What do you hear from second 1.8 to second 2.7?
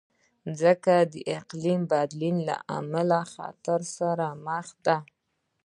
بدلون له